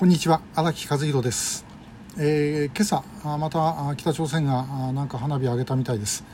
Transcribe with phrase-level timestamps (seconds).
[0.00, 1.66] こんにちは荒木和弘です、
[2.16, 3.04] えー、今朝
[3.36, 6.24] また北朝鮮がなんか花火を上げたみたいです。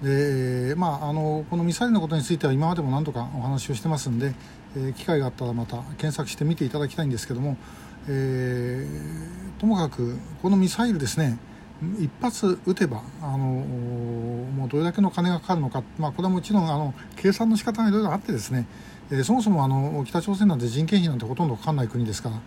[0.00, 4.32] で、まあ、あのこのミサイルのことについては今までも何とかお話をしてますんで、
[4.76, 7.56] えー、機会があったらまた検索して見ていただきたいんですけども、
[8.08, 11.36] えー、ともかくこのミサイルですね
[11.98, 18.68] 一発撃てばあのもうどれだけの金がかかるのか、まあ、これはもちろんあの計算の仕方がいろいろあってですね、
[19.10, 22.40] えー、そもそもあの北朝鮮なんて人件費なんてほとんどかかんない国ですから、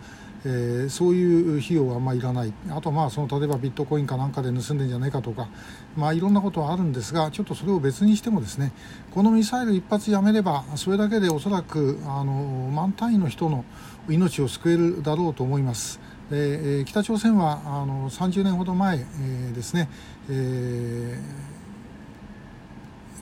[0.44, 5.48] えー、そういう費用はあんまりいらないあとまあその例えばビットコインかなんかで盗んでんじゃないかとか、
[5.96, 8.72] まあ、いろんなことはあるんですがちょっとそれを別にしてもですね
[9.10, 13.64] このミサイル一発やめればそれだけでおそらくあの万単位の人の
[14.08, 16.00] 命を救えるだろうと思います。
[16.30, 19.88] で北朝鮮はあの30年ほど前、えー、ですね、
[20.28, 21.18] え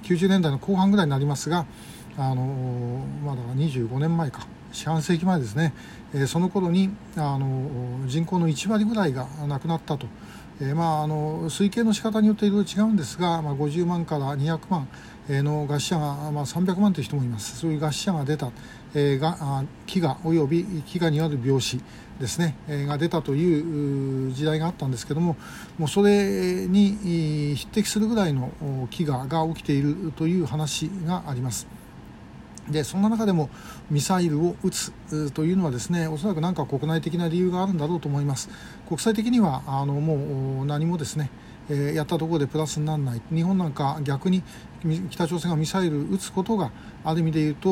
[0.03, 1.65] ー、90年代の後半ぐらいになりますが
[2.19, 2.43] あの
[3.25, 4.47] まだ25年前か。
[4.73, 5.73] 四半世紀前ですね、
[6.13, 10.07] え、その頃にあの人口の1割ぐらいが亡くなったと、
[10.61, 14.89] え、まあ、あの推計の仕方によっていろいろ違うんですが、まあ、50万から200万
[15.29, 17.59] の餓死者が、まあ、300万という人もいます。
[17.59, 18.51] そういう餓死者が出た、
[18.95, 19.37] えー、が
[19.87, 21.81] 飢餓および飢餓による病死
[22.21, 25.37] ですね、え、が出たという時代があったんですけども
[25.79, 28.51] もうそれに匹敵するぐらいの
[28.91, 31.78] 飢餓が起きているという話があります。
[32.71, 33.51] でそんな中でも
[33.91, 38.49] ミサイルを撃つというのはですねおそらく何か国内的な理由があるんだろうと思います。
[38.87, 41.31] 国際的にはあのもう何もですね
[41.71, 44.43] えやったところでプラスにならない日本なんか逆に
[45.11, 46.71] 北朝鮮がミサイル撃つことが
[47.05, 47.71] ある意味で言うと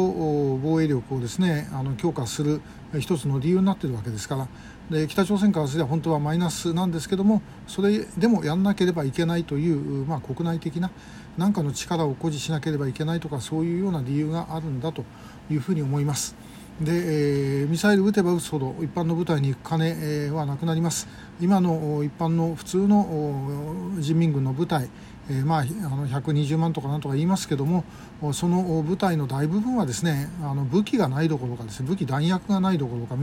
[0.63, 2.61] 防衛力をですねあの強化する
[2.99, 4.49] 一つの理由になっているわけですから
[4.91, 10.91] で北朝鮮からすれば本当はマイナスなんですけどもそれでもやらなければいけないという、まあ、国内的な
[11.37, 15.05] 何かの力を誇示しなければいけないとかそういうような理由があるんだと
[15.51, 16.35] いうふうに思います。
[16.81, 21.09] で、えー、ミサイル撃てば撃つほど一般の部隊に行く金、えー、はなくなります。
[21.41, 24.89] 今の一般の普通の人民軍の部隊、
[25.31, 27.85] えー、まあ、あの120万とかなんとか言いますけども
[28.33, 33.17] その部隊の大部分はですねあの武器がないどころかですね武器弾薬がないどころか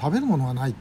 [0.00, 0.74] 食べるものがない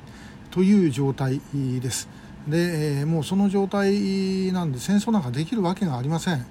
[0.51, 2.09] という状態です。
[2.47, 6.45] で、え、もうその状態なんで戦争なんかできるわけがありません。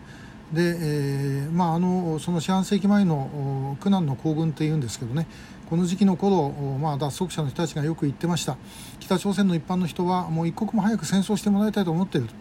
[0.53, 5.27] で、えーまあ、あのその四半世紀前の苦難の行軍っていうんですけどね
[5.69, 6.51] この時期の頃、
[6.81, 8.57] まあ、脱足者の人たちがよく言ってました。
[9.01, 12.35] 北朝鮮の一般の人はもう一刻も早く戦争してもらいたいと思っていると、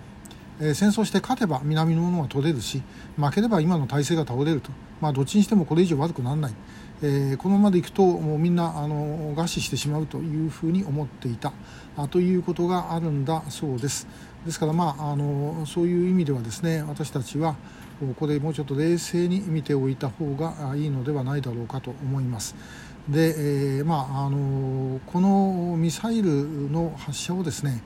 [0.61, 2.81] えー、戦争して勝てば南のものが取れるし
[3.17, 6.53] 負ければ今の体制が倒れると、まあ、どっちにしてもこれ以上悪くならない、
[7.01, 11.51] えー、このままでいくともうみんなあの餓死してしまうというふうに思っていた。
[11.97, 14.07] あということがあるんだそうです。
[14.47, 17.55] ですから、まあ、あのそういう意味ではですね私たちは
[17.99, 22.55] ここでもうちょっと冷静に見ておいた方がいいのではないだろうかと思います。
[23.09, 27.81] で、えー、まあ、あのこのミサイルの発射をですね、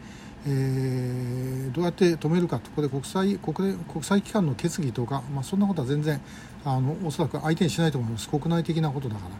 [0.47, 6.19] えー、どうやって止めるかここで国際国国際機関の決議とか、まあ、そんなことは全然
[6.65, 8.27] あのおそらく相手にしないと思います。
[8.29, 9.35] 国内的なことだから。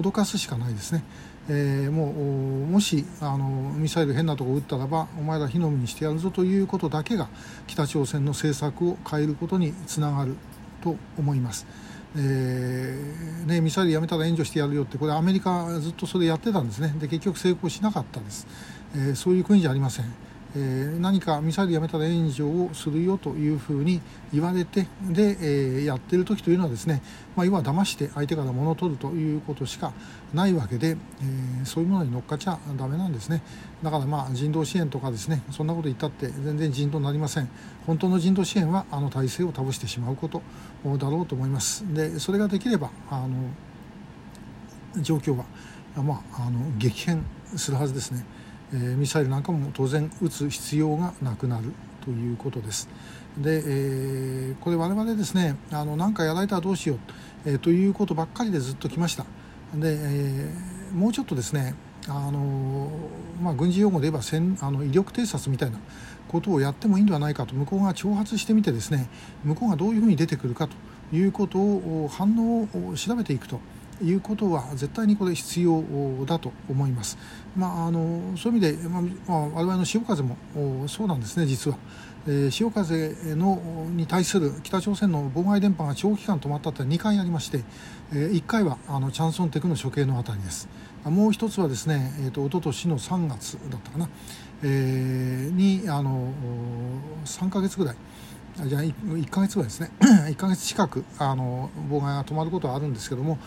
[0.00, 1.02] 脅かすしかないですね、
[1.48, 7.28] えー、もうもしあのミサイル変なとこ撃ったらばお前ら火の海にしてやるぞということだけが
[7.66, 10.34] 北朝鮮の政策を変えることにつながる
[10.82, 11.66] と思います。
[12.18, 16.94] えーね、ミサイルやめたら援助してやるよってこれアメリカずっとそれやってたんですね。
[16.98, 18.46] で結局成功しなかったです、
[18.94, 20.06] えー、そういう国じゃありません。
[20.58, 24.00] えー、何かミサイルやめたら援助をするよというふうに
[24.32, 27.02] 言われてで、えー、やってる時というのはですね、
[27.36, 29.92] まあ、要は騙して相手から物を取るということしか
[30.32, 33.42] ないわけで、えー、そういうものに乗っかっちゃだめなんですね。
[33.82, 37.50] だからまあ人道支援とかですねそんなこと言ったって全然人道になりません。
[37.86, 40.42] 本当の人道支援はあの体制を倒してしまうこと
[40.96, 41.84] だろうと思います。
[41.92, 43.28] でそれができればあの
[45.02, 45.44] 状況は、
[45.96, 47.22] まあ、あの激変
[47.54, 48.24] するはずですね。
[48.72, 51.72] えー、ミサイルなんかも当然撃つ必要がなくなる
[52.04, 52.88] ということです。
[53.38, 56.98] で、えー、これ我々ですねあの何かやられたらどうしよう、
[57.44, 59.24] えー、ということばっかりでずっと来ました。
[59.74, 61.74] で、えー、もうちょっとですね
[62.08, 62.88] あの
[63.42, 65.78] まあ、軍事用語で言えば戦あの威力偵察みたいな
[66.28, 69.08] ことをやってもいいんではないかと向こうが挑発してみてですね
[69.44, 73.60] 向こうがどういうふうに出てくるかということを反応を調べていくと
[74.02, 75.82] いうことは絶対にこれ必要
[76.26, 77.18] だと思います。
[77.56, 78.98] まあ、あのそういう意味で、ま
[79.28, 80.36] あ、我々の潮風も
[80.88, 81.78] そうなんですね実は。
[82.28, 87.62] えー、潮風のに対する北朝鮮の妨害電波が長期間止まったって2回ありまして、
[88.12, 90.68] えー、1回はあのチャンソンテクの処刑のあたりです
[91.04, 94.08] もう一つはですね、えーと、と一昨年の3月だったかな、
[94.64, 96.32] えー、にあの
[97.24, 97.96] 3か月ぐらい
[98.64, 99.90] じゃあ 1, 1ヶ月ぐらいですね。
[100.00, 103.38] 1ヶ月近くあの妨害が止まることはあるんですけども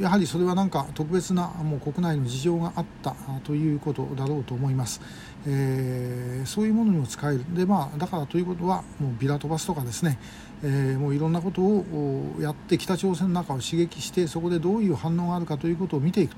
[0.00, 3.14] やはりそれは何か特別なもう国内の事情があった
[3.44, 5.00] ということだろうと思います、
[5.46, 7.44] えー、そういうものにも使える。
[7.54, 10.18] で、まあ、だからということはもうビラ飛ばすとかですね、
[10.62, 16.36] えー、もういろんなことをやって北朝鮮の中を刺激してそこでどういう反応があるかということを見ていく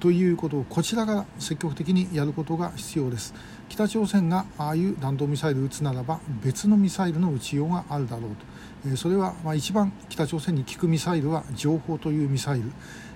[0.00, 3.34] ということをこちらが積極的にやることが必要です。
[3.68, 12.72] 北朝鮮がああいう弾道ミサイルを撃つならば別のミサイルの撃ちようがあるだろうとえそれはまあ一番北朝鮮に効くミサイルは情報というミサイル、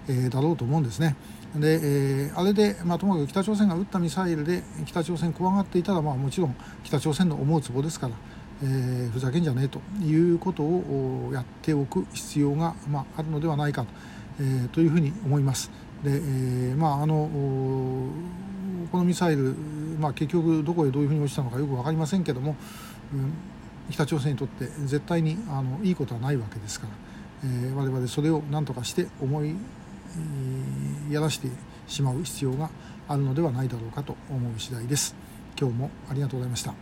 [0.09, 1.17] えだろうと思うんですね
[1.55, 8.15] で、えー、あれで、まあ、ともかく北朝鮮が撃ったミサイルで北朝鮮怖がっていたら、まあ、もちろん北朝鮮の思うつぼですから、
[8.63, 13.89] えー、ふざけんじゃねえということをやっておく必要が、まあ、あるのではないかと,、
[14.41, 15.71] えー、というふうに思います。
[16.03, 17.29] で、えー、まああの
[18.93, 19.55] このミサイル、
[19.99, 22.57] まあ、結局どこへどういうふうに落ちたのかよく分かりませんけども、
[23.15, 23.33] うん、
[23.91, 26.93] 北朝鮮にとって絶対にあのいいことはないわけですから、
[27.45, 29.57] えー、我々それを何とかして思い
[31.11, 31.49] やらして
[31.87, 32.69] しまう必要が
[33.09, 35.17] あるのではないだろうかと思う次第です。
[35.59, 36.75] 今日もありがとうございました。